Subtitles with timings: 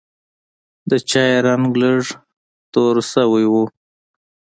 [0.89, 2.03] د چای رنګ لږ
[2.71, 3.53] توره شوی و.